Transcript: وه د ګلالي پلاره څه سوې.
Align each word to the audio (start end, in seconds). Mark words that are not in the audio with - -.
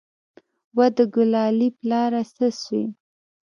وه 0.77 0.87
د 0.95 0.97
ګلالي 1.15 1.69
پلاره 1.79 2.21
څه 2.35 2.45
سوې. 2.61 2.83